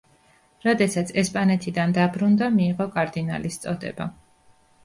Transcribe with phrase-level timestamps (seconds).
[0.67, 4.09] როდესაც ესპანეთიდან დაბრუნდა მიიღო კარდინალის წოდება.